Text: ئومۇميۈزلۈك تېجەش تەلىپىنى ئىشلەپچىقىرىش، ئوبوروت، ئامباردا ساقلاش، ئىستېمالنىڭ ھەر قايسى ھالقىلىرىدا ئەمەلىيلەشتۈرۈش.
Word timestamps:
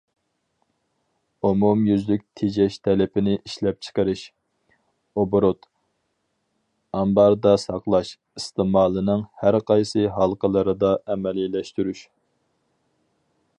ئومۇميۈزلۈك 1.47 2.23
تېجەش 2.39 2.77
تەلىپىنى 2.87 3.35
ئىشلەپچىقىرىش، 3.39 4.23
ئوبوروت، 5.23 5.69
ئامباردا 7.01 7.53
ساقلاش، 7.67 8.15
ئىستېمالنىڭ 8.41 9.25
ھەر 9.43 9.59
قايسى 9.73 10.07
ھالقىلىرىدا 10.19 10.95
ئەمەلىيلەشتۈرۈش. 11.07 12.05